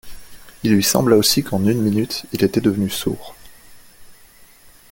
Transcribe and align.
Il 0.63 0.73
lui 0.73 0.81
sembla 0.81 1.15
aussi 1.15 1.43
qu’en 1.43 1.63
une 1.67 1.79
minute 1.79 2.23
il 2.33 2.43
était 2.43 2.59
devenu 2.59 2.89
sourd. 2.89 3.35